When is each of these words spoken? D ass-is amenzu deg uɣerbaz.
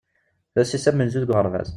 D 0.53 0.55
ass-is 0.61 0.85
amenzu 0.89 1.19
deg 1.21 1.31
uɣerbaz. 1.31 1.69